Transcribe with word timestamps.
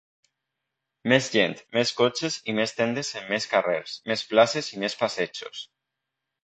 Més 1.11 1.27
gent, 1.35 1.53
més 1.77 1.93
cotxes 1.99 2.39
i 2.53 2.57
més 2.61 2.73
tendes 2.81 3.13
en 3.21 3.31
més 3.35 3.49
carrers, 3.55 3.97
més 4.13 4.27
places 4.33 4.75
i 4.77 4.85
més 4.87 5.01
passejos. 5.05 5.67